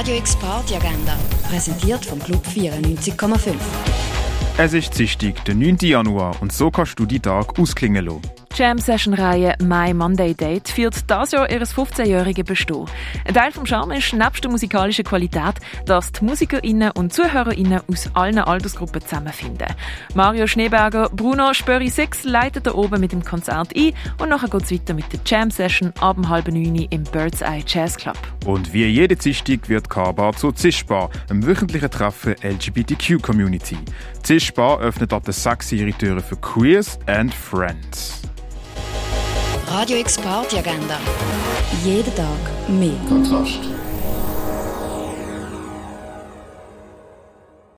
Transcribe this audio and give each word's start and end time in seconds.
Radio 0.00 0.16
X 0.16 0.34
Party 0.36 0.76
Agenda, 0.76 1.14
präsentiert 1.46 2.06
vom 2.06 2.18
Club 2.20 2.42
94,5. 2.46 3.52
Es 4.56 4.72
ist 4.72 4.98
Dienstag, 4.98 5.44
der 5.44 5.54
9. 5.54 5.76
Januar, 5.82 6.40
und 6.40 6.54
so 6.54 6.70
kannst 6.70 6.98
du 6.98 7.04
die 7.04 7.20
Tag 7.20 7.58
ausklingen 7.58 8.06
lassen. 8.06 8.22
Jam-Session-Reihe 8.54 9.56
My 9.62 9.94
Monday 9.94 10.34
Date 10.34 10.68
führt 10.68 11.08
das 11.08 11.32
Jahr 11.32 11.50
ihres 11.50 11.74
15-jährigen 11.74 12.44
Bestehen. 12.44 12.86
Ein 13.26 13.34
Teil 13.34 13.52
vom 13.52 13.64
Charme 13.64 13.92
ist 13.92 14.12
nebst 14.12 14.42
der 14.42 14.50
musikalischen 14.50 15.04
Qualität, 15.04 15.54
dass 15.86 16.12
die 16.12 16.24
MusikerInnen 16.24 16.90
und 16.92 17.12
ZuhörerInnen 17.12 17.80
aus 17.86 18.10
allen 18.14 18.38
Altersgruppen 18.38 19.02
zusammenfinden. 19.02 19.68
Mario 20.14 20.46
Schneeberger, 20.46 21.10
Bruno 21.10 21.54
Spöri 21.54 21.88
6 21.88 22.24
leitet 22.24 22.66
da 22.66 22.74
oben 22.74 23.00
mit 23.00 23.12
dem 23.12 23.24
Konzert 23.24 23.76
ein 23.76 23.92
und 24.18 24.30
nachher 24.30 24.48
geht 24.48 24.62
es 24.62 24.72
weiter 24.72 24.94
mit 24.94 25.12
der 25.12 25.20
Jam-Session 25.24 25.92
ab 26.00 26.18
um 26.18 26.28
halb 26.28 26.48
neun 26.48 26.74
im 26.74 27.04
Bird's 27.04 27.42
Eye 27.42 27.62
Jazz 27.66 27.96
Club. 27.96 28.18
Und 28.46 28.72
wie 28.72 28.86
jede 28.86 29.16
Dienstag 29.16 29.68
wird 29.68 29.90
K-Bar 29.90 30.34
zur 30.34 30.54
Zischbar, 30.54 31.10
einem 31.28 31.46
wöchentlichen 31.46 31.90
Treffen 31.90 32.34
LGBTQ-Community. 32.42 33.76
Zischbar 34.22 34.80
öffnet 34.80 35.12
ab 35.12 35.24
der 35.24 35.34
6 35.34 35.72
ihre 35.72 35.92
Türen 35.92 36.20
für 36.20 36.36
Queers 36.36 36.98
and 37.06 37.34
Friends. 37.34 38.22
Radio 39.68 39.98
X 39.98 40.18
Party 40.18 40.58
Agenda. 40.58 40.98
Jeden 41.84 42.14
Tag 42.14 42.68
mehr. 42.68 42.98
Kontrast. 43.08 43.79